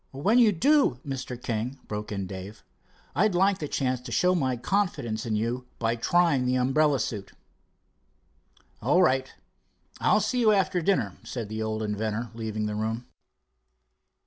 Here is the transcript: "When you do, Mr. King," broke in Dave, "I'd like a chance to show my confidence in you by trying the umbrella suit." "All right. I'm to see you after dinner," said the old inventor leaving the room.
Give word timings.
"When 0.13 0.39
you 0.39 0.51
do, 0.51 0.99
Mr. 1.05 1.39
King," 1.39 1.77
broke 1.87 2.11
in 2.11 2.25
Dave, 2.25 2.63
"I'd 3.15 3.35
like 3.35 3.61
a 3.61 3.67
chance 3.67 4.01
to 4.01 4.11
show 4.11 4.33
my 4.33 4.57
confidence 4.57 5.27
in 5.27 5.35
you 5.35 5.67
by 5.77 5.95
trying 5.95 6.47
the 6.47 6.55
umbrella 6.55 6.99
suit." 6.99 7.33
"All 8.81 9.03
right. 9.03 9.31
I'm 9.99 10.17
to 10.19 10.25
see 10.25 10.39
you 10.39 10.53
after 10.53 10.81
dinner," 10.81 11.17
said 11.23 11.49
the 11.49 11.61
old 11.61 11.83
inventor 11.83 12.31
leaving 12.33 12.65
the 12.65 12.73
room. 12.73 13.05